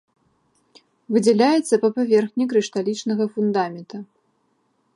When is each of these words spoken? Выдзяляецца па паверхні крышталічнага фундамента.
Выдзяляецца 1.17 1.79
па 1.83 1.89
паверхні 1.97 2.43
крышталічнага 2.53 3.23
фундамента. 3.37 3.97